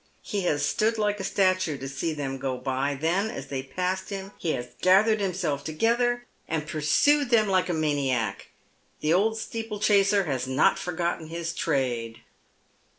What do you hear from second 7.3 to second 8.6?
like a maniac.